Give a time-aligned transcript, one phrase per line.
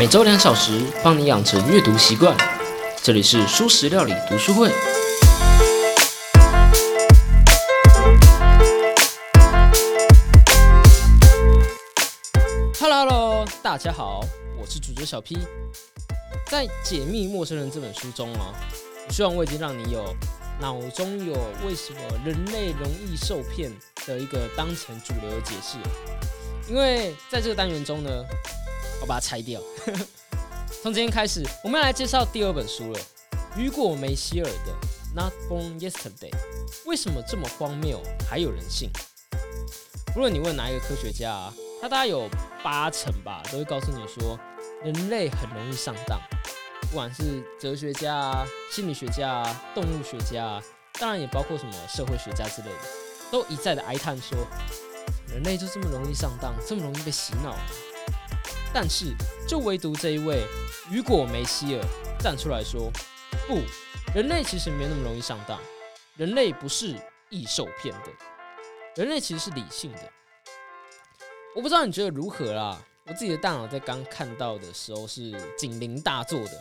[0.00, 2.34] 每周两小时，帮你养成阅读习惯。
[3.02, 4.70] 这里是舒食料理读书会。
[12.80, 14.22] Hello，Hello，大家好，
[14.58, 15.36] 我是主角小 P。
[16.46, 18.54] 在《解密陌生人》这本书中啊，
[19.06, 20.02] 我希望我已经让你有
[20.58, 21.34] 脑中有
[21.66, 23.70] 为什么人类容易受骗
[24.06, 25.76] 的一个当前主流的解释。
[26.70, 28.10] 因为在这个单元中呢，
[29.00, 29.60] 我把它拆掉。
[30.82, 33.00] 从今天开始，我们要来介绍第二本书了，
[33.56, 34.72] 雨果·梅希尔的
[35.14, 36.30] 《Not Born Yesterday》。
[36.86, 38.88] 为什么这么荒谬，还有人信？
[40.16, 42.28] 无论你问哪一个科学家，他大概有
[42.64, 44.38] 八成吧，都会告诉你说，
[44.82, 46.18] 人类很容易上当。
[46.82, 50.62] 不管是哲学家啊、心理学家啊、动物学家啊，
[50.98, 52.78] 当然也包括什么社会学家之类的，
[53.30, 54.38] 都一再的哀叹说，
[55.28, 57.54] 人类就这么容易上当，这么容易被洗脑。
[58.72, 59.14] 但是，
[59.48, 60.46] 就唯独这一位
[60.90, 61.84] 雨果·梅希尔
[62.20, 62.90] 站出来说
[63.48, 63.58] ：“不，
[64.14, 65.58] 人类其实没那么容易上当，
[66.16, 66.94] 人类不是
[67.30, 68.10] 易受骗的，
[68.96, 70.12] 人类其实是理性的。”
[71.56, 72.80] 我不知道你觉得如何啦？
[73.08, 76.52] 我自己的大脑在刚看到的时候是警铃大作的，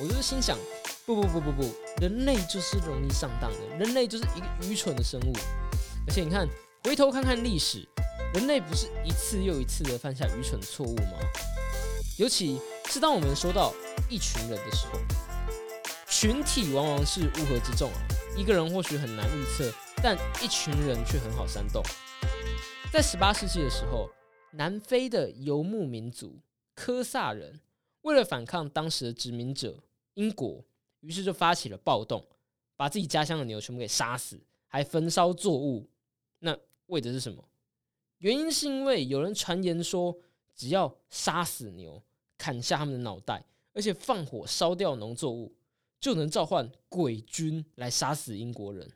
[0.00, 0.56] 我就是心想：
[1.04, 1.62] 不不不不不，
[2.00, 5.32] 人类就是容易上当的，人类就是一个愚蠢的生物。
[6.06, 6.48] 而且你看，
[6.84, 7.86] 回头看看历史。
[8.32, 11.18] 人类不是一次又一次的犯下愚蠢错误吗？
[12.16, 13.74] 尤其是当我们说到
[14.08, 15.00] 一群人的时候，
[16.08, 17.98] 群体往往是乌合之众啊。
[18.36, 19.68] 一个人或许很难预测，
[20.00, 21.82] 但一群人却很好煽动。
[22.92, 24.08] 在十八世纪的时候，
[24.52, 26.38] 南非的游牧民族
[26.76, 27.58] 科萨人
[28.02, 29.76] 为了反抗当时的殖民者
[30.14, 30.64] 英国，
[31.00, 32.24] 于是就发起了暴动，
[32.76, 35.90] 把自己家乡的牛全部给杀死，还焚烧作物。
[36.38, 37.42] 那为的是什么？
[38.20, 40.16] 原因是因为有人传言说，
[40.54, 42.02] 只要杀死牛、
[42.38, 45.54] 砍下他们的脑袋，而且放火烧掉农作物，
[45.98, 48.90] 就能召唤鬼君来杀死英国人。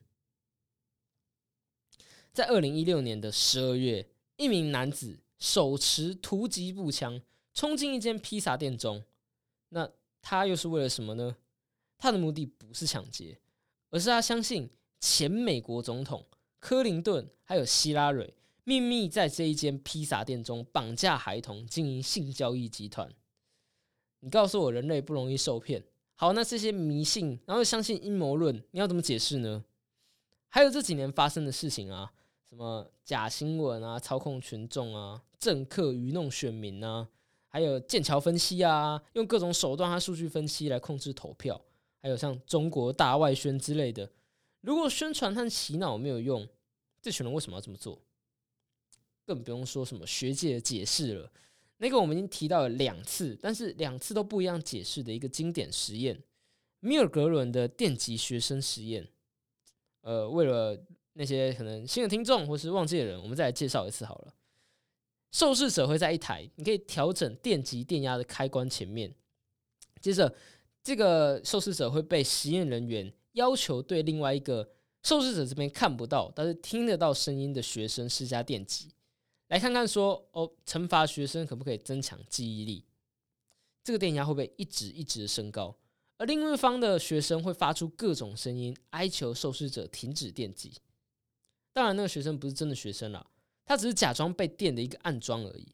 [2.33, 7.23] 在二零一六年的十二月，一名男子手持突击步枪
[7.55, 9.03] 冲进一间披萨店中，
[9.71, 9.91] 那
[10.21, 11.37] 他又是为了什么呢？
[11.97, 13.39] 他的目的不是抢劫，
[13.89, 14.69] 而是他相信
[15.01, 16.27] 前美国总统
[16.59, 18.35] 克林顿还有希拉蕊。
[18.65, 23.13] 秘密在这一间披萨店中绑架孩童，经营性交易集团。
[24.21, 29.63] 你告诉我人类不容易受骗，好，那这些迷信，然后相信阴谋论，你要怎么解释呢？
[30.49, 32.11] 还有这几年发生的事情啊，
[32.49, 37.07] 什么假新闻啊，操控群众啊，政客愚弄选民啊，
[37.49, 41.61] 还有剑桥分析啊，用各种手段和数据分析来控制投票，
[42.01, 44.11] 还有像中国大外宣之类的。
[44.63, 46.49] 如果宣传和洗脑没有用，
[47.03, 48.01] 这群人为什么要这么做？
[49.27, 51.33] 更不用说什么学界的解释了，
[51.79, 56.23] 那个我们已经提到了两次，但是两次都不一样解释的一个经典实验——
[56.81, 59.09] 米尔格伦的电极学生实验。
[60.03, 60.79] 呃，为了
[61.15, 64.35] 那些可能新的听众或是忘记的人，我们再来介绍一次好了。
[65.33, 69.13] 受试者会在一台你可以调整电极电压的开关前面，
[70.01, 70.33] 接着
[70.83, 74.71] 这个受试者会被实验人员要求对另外一个
[75.03, 78.91] 受试者这边看不到但是听得到声音的学生施加电击。
[79.55, 82.85] 来看看说哦，惩罚学生可不可以增强记忆力？
[83.85, 85.79] 这个电压会不会一直一直的升高？
[86.17, 90.73] 而另一方的学生会发出各种声音，哀求受试者停止电击。
[91.73, 93.25] 当然，那个学生不是真的学生啦，
[93.65, 95.69] 他只是假装被电的一个暗装而已。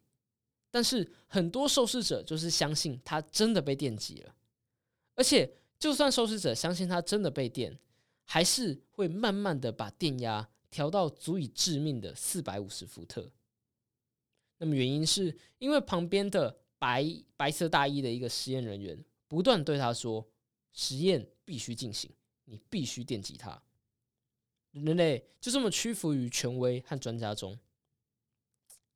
[0.71, 4.35] 但是很多受试者就是相信他真的被电击了，
[5.15, 7.79] 而且就算受试者相信他真的被电，
[8.25, 13.31] 还是会慢慢的把电压调到足以致命的四百五十伏特。
[14.63, 17.05] 那么原因是因为旁边的白
[17.37, 20.27] 白色大衣的一个实验人员不断对他说
[20.73, 22.11] ：“实验必须进行，
[22.45, 23.61] 你必须电击他。”
[24.73, 27.59] 人类就这么屈服于权威和专家中。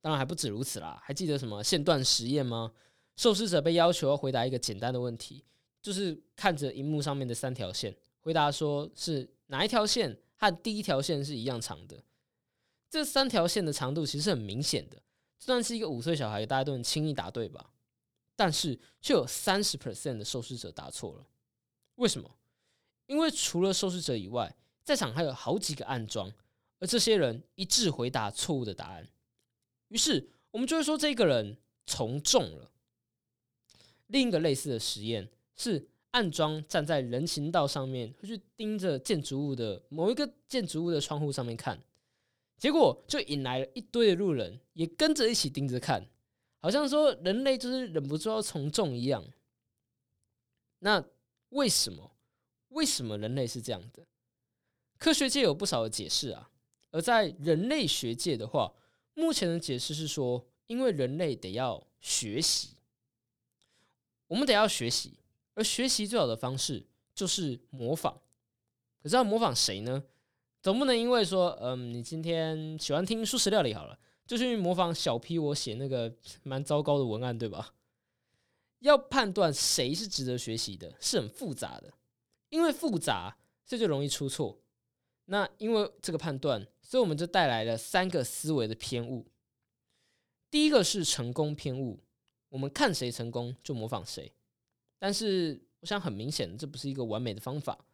[0.00, 2.72] 当然还不止如此啦，还记得什么线段实验吗？
[3.16, 5.42] 受试者被要求回答一个简单的问题，
[5.80, 12.04] 就是看着荧幕上面的三条线，回答说是哪一条线和第一条线是一样长的。
[12.90, 15.02] 这三条线的长度其实很明显的。
[15.44, 17.70] 就算是一个五岁小孩，大家都能轻易答对吧？
[18.34, 21.26] 但是却有三十 percent 的受试者答错了。
[21.96, 22.38] 为什么？
[23.08, 26.32] 因为除了受试者以外，在场还有好几个暗装，
[26.78, 29.06] 而这些人一致回答错误的答案。
[29.88, 32.70] 于是我们就会说，这个人从众了。
[34.06, 41.78] 另一个类似的实验是暗装站在人行道上面，会去盯着建筑物的某一个建筑物的窗户上面看。
[42.58, 46.08] 结果就引来了一堆的路人，也跟着一起盯着看，
[46.60, 49.24] 好像说人类就是忍不住要从众一样。
[50.78, 51.04] 那
[51.50, 52.12] 为什么？
[52.68, 54.06] 为什么人类是这样的？
[54.98, 56.50] 科学界有不少的解释啊。
[56.90, 58.72] 而在人类学界的话，
[59.14, 62.76] 目前的解释是说，因为人类得要学习，
[64.28, 65.18] 我们得要学习，
[65.54, 68.20] 而学习最好的方式就是模仿。
[69.02, 70.04] 可是要模仿谁呢？
[70.64, 76.10] 总不能因为说，嗯，你今天喜欢听素食料理好了，就去模仿小 P 我写那个
[76.42, 77.74] 蛮糟糕的文案，对吧？
[78.78, 81.92] 要判断谁是值得学习的，是很复杂的，
[82.48, 84.58] 因为复杂，这就容易出错。
[85.26, 89.26] 那因为这个判断，所以我们就带来了三个思维的偏误。
[90.50, 92.00] 第一个是成功偏误，
[92.48, 94.32] 我们看谁成功就模仿谁。
[94.98, 97.84] 但是我想很明显，这不是一个完美的方法。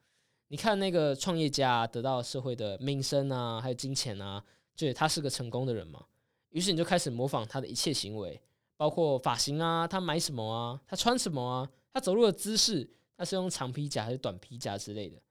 [0.51, 4.45] 你看那个创业家得到社会的名声啊，还有金钱啊，
[4.75, 6.05] 就他是个成功的人嘛。
[6.49, 8.41] 于是你就开始模仿他的一切行为，
[8.77, 15.23] 包括发型啊，他买什么啊，他穿什么啊，他走路的姿势，他是用长皮夹还是短皮夹之类的。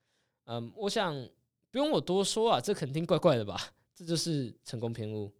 [0.45, 1.29] 嗯，我想。
[1.71, 3.55] 不用我多说啊，这肯定怪怪的吧？
[3.93, 5.31] 这就是成功偏误。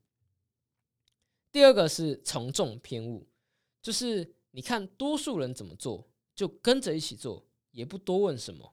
[1.51, 3.27] 第二个是从众偏误，
[3.81, 8.71] 就是你看多数人怎么做，就跟着一起做，也不多问什么。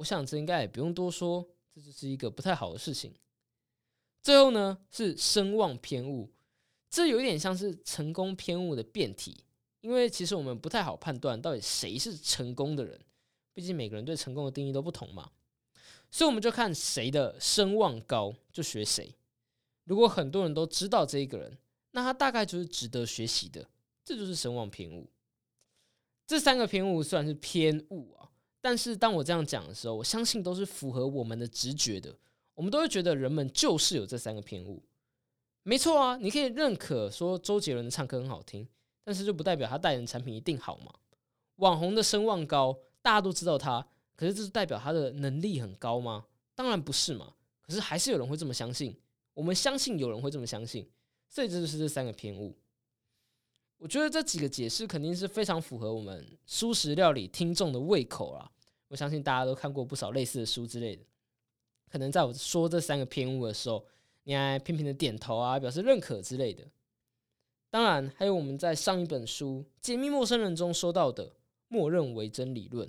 [0.00, 3.14] 我想这应该也不用多说，这就是一个不太好的事情。
[4.22, 6.32] 最后呢是声望偏误，
[6.88, 9.44] 这有点像是成功偏误的变体，
[9.82, 12.98] 因为其实我们不太好判断到底谁是成功的人，
[13.52, 15.30] 毕竟每个人对成功的定义都不同嘛。
[16.10, 19.14] 所以我们就看谁的声望高，就学谁。
[19.84, 21.58] 如果很多人都知道这一个人，
[21.90, 23.68] 那他大概就是值得学习的。
[24.02, 25.08] 这就是声望偏误。
[26.26, 28.19] 这三个偏误虽然是偏误啊，
[28.60, 32.14] 但是当我这样讲的时候，我相信都是符合我们的直觉的。
[32.54, 34.82] 我们都会觉得人们就是有这三个偏误。
[35.62, 38.68] 没错啊，你可以认可说周杰伦的唱歌很好听，
[39.02, 40.92] 但是就不代表他代言产品一定好嘛。
[41.56, 43.86] 网红的声望高，大家都知道他。
[44.14, 46.26] 可是这是代表他的能力很高吗？
[46.54, 47.32] 当然不是嘛。
[47.62, 48.94] 可是还是有人会这么相信。
[49.32, 50.86] 我们相信有人会这么相信，
[51.30, 52.54] 所以这就是这三个偏误。
[53.80, 58.50] 我觉得这几个解释肯定是非常符合我们素食料理听众的胃口啦。
[58.88, 61.02] 我相信大家都看过不少类似的书之类的。
[61.90, 63.82] 可能在我说这三个偏误的时候，
[64.24, 66.62] 你还频频的点头啊，表示认可之类的。
[67.70, 71.32] 当然，还有我们在上一本书《解密陌生人》中说到的
[71.68, 72.86] 默认为真理论。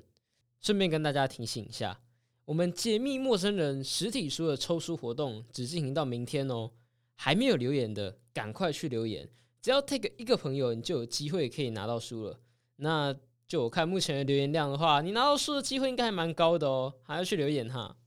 [0.60, 2.02] 顺便跟大家提醒一下，
[2.44, 6.70] 我们解密陌生人实体书的抽书活动只进行到明天哦。
[7.16, 9.30] 还没有留言的，赶快去留言。
[9.62, 12.40] 只要 take 一个朋友，你就有机会可以拿到书了。
[12.78, 13.16] 那
[13.48, 16.94] 就我看目前的留言量的话，你拿到书的机会应该还蛮高的哦。
[17.04, 17.98] 还要去留言哈。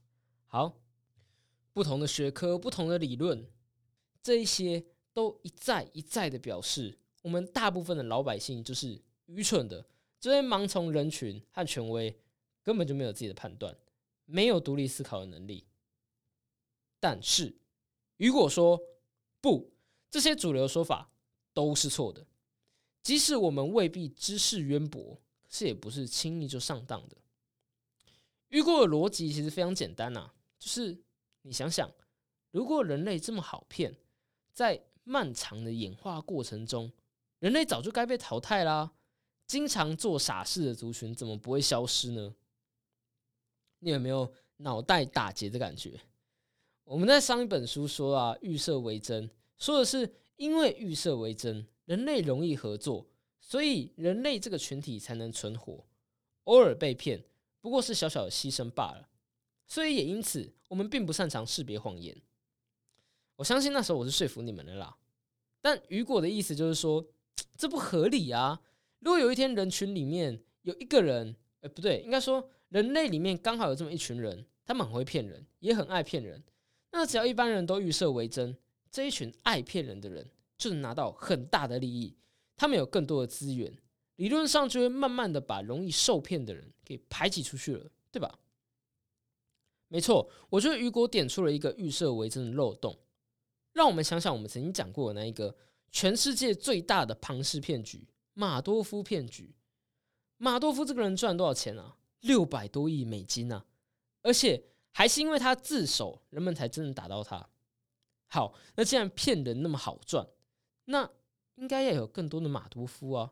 [0.47, 0.81] 好，
[1.71, 3.47] 不同的学科、不同的理论，
[4.21, 9.85] 这一些都一再一再的表示，我们大部分的老百姓就是愚蠢的，
[10.19, 12.19] 这些盲从人群和权威。
[12.63, 13.77] 根本就没有自己的判断，
[14.25, 15.67] 没有独立思考的能力。
[16.99, 17.55] 但是，
[18.17, 18.81] 如果说
[19.39, 19.71] 不，
[20.09, 21.11] 这些主流说法
[21.55, 22.23] 都是错的。
[23.01, 27.17] 即使我们未必知识渊博，可是也不是轻易就上当的。
[28.49, 30.95] 雨果的逻辑其实非常简单呐，就是
[31.41, 31.91] 你想想，
[32.51, 33.95] 如果人类这么好骗，
[34.53, 36.91] 在漫长的演化过程中，
[37.39, 38.91] 人类早就该被淘汰啦。
[39.47, 42.35] 经常做傻事的族群怎么不会消失呢？
[43.79, 45.99] 你有没有脑袋打结的感觉？
[46.83, 53.07] 我们在上一本书说啊，预设为真，说的是因为预设为真，人类容易合作，
[53.39, 55.85] 所以人类这个群体才能存活。
[56.45, 57.23] 偶尔被骗，
[57.61, 59.09] 不过是小小的牺牲罢了。
[59.65, 62.15] 所以也因此，我们并不擅长识别谎言。
[63.35, 64.97] 我相信那时候我是说服你们的啦。
[65.61, 67.05] 但雨果的意思就是说，
[67.57, 68.61] 这不合理啊！
[68.99, 72.49] 如果有一天人群里面有一个人，哎，不对，应该说。
[72.69, 76.43] 人类里面刚好有这么一群人，他们很会骗人，也很爱骗人。
[76.91, 78.57] 那只要一般人都预设为真，
[78.95, 80.25] 这一群爱骗人的人
[80.57, 82.15] 就能拿到很大的利益，
[82.55, 83.77] 他们有更多的资源，
[84.15, 88.39] 理论上就会慢慢的把容易受骗的人给排挤出去了，对吧？
[89.89, 92.97] 没错，我觉得雨果点出了一个预设为真的漏洞，
[93.73, 95.53] 让我们想想我们曾经讲过的那一个
[95.91, 99.53] 全世界最大的庞氏骗局——马多夫骗局。
[100.37, 101.97] 马多夫这个人赚多少钱啊？
[102.21, 103.65] 六百多亿美金呢，
[104.21, 107.49] 而且还是因为他自首，人们才真的打到他。
[108.35, 110.27] 好，那既然骗人那么好赚，
[110.85, 111.09] 那
[111.55, 113.31] 应该要有更多的马多夫啊，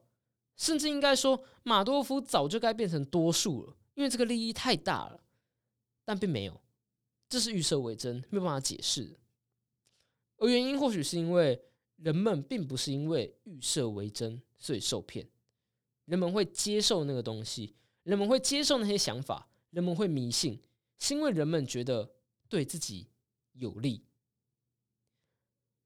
[0.56, 5.22] 甚至应该说马多夫早就该变成多数了，因为这个利益太大了。
[6.06, 6.62] 但并没有，
[7.28, 9.20] 这是预设为真，没有办法解释。
[10.38, 11.62] 而原因或许是因为
[11.98, 15.28] 人们并不是因为预设为真所以受骗，
[16.06, 20.62] 人们会接受那个东西，人们会接受那些想法，人们会迷信，
[20.98, 22.10] 是因为人们觉得
[22.48, 23.10] 对自己
[23.52, 24.06] 有利。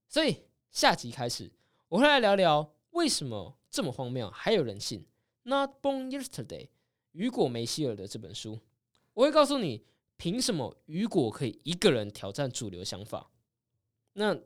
[0.07, 1.51] 所以下集开始，
[1.89, 5.01] 我会来聊聊为什么这么荒谬还有人信
[5.43, 6.65] 《Not Born Yesterday》
[7.11, 8.59] 雨果梅希尔的这本书。
[9.13, 9.83] 我会告诉你，
[10.15, 13.29] 凭什么雨果可以一个人挑战主流想法？
[14.13, 14.39] 那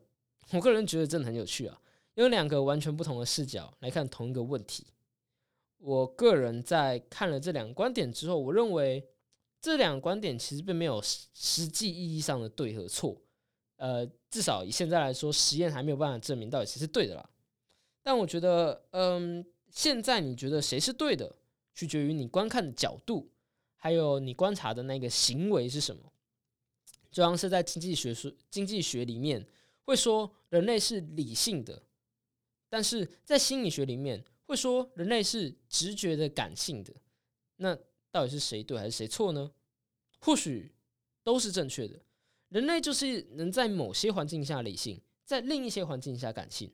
[0.50, 1.80] 我个人觉得真的很有趣啊，
[2.14, 4.86] 有两个完全不同的视角来看同一个问题。
[5.78, 9.08] 我个人在看了这两个观点之后，我认为
[9.60, 13.21] 这两个观点其实并没有实实际意义上的对和错。
[13.82, 17.30] 呃，至少以现在来说，实验还没有办法证明到底谁是对的啦。
[18.00, 21.34] 但我觉得，嗯，现在你觉得谁是对的，
[21.74, 23.28] 取决于你观看的角度，
[23.74, 26.12] 还有你观察的那个行为是什么。
[27.10, 29.44] 就像是在经济学书、经济学里面
[29.82, 31.82] 会说人类是理性的，
[32.68, 36.94] 但是在心理学里面会说人类是直觉的、感性的。
[37.56, 37.76] 那
[38.12, 39.50] 到底是谁对还是谁错呢？
[40.20, 40.72] 或许
[41.24, 41.98] 都是正确的。
[42.52, 46.70] 人类就是能在某些环境下理性，在另一些环境下感性。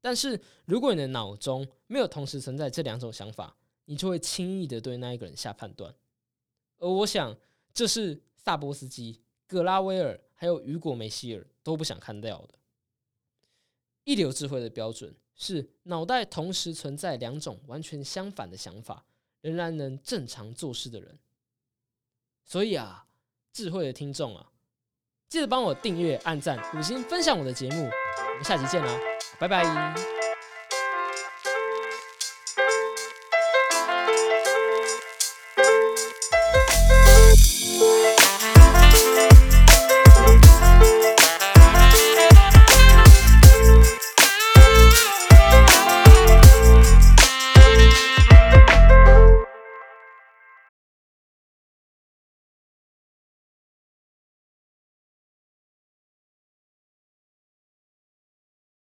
[0.00, 5.94] 但是如果你的脑中没有同时存在这两种想法，你就会轻易的对那一个人下判断。
[6.78, 7.36] 而我想，
[7.74, 12.54] 这是萨波斯基、格拉威尔还有雨果·梅希尔都不想看到的。
[14.04, 19.04] 一流智慧的标准是脑袋同时存在两种完全相反的想法，
[19.42, 21.18] 仍然能正常做事的人。
[22.46, 23.06] 所以啊，
[23.52, 24.50] 智慧的听众啊！
[25.30, 28.92] 记得帮我订阅、按赞、五星、分享我的节目，我们下期见啦，
[29.38, 30.19] 拜拜。